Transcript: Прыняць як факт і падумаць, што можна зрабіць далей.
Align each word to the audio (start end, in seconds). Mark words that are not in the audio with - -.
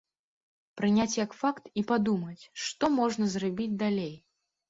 Прыняць 0.79 1.13
як 1.17 1.35
факт 1.41 1.67
і 1.81 1.83
падумаць, 1.91 2.43
што 2.63 2.85
можна 2.99 3.25
зрабіць 3.37 3.71
далей. 3.85 4.13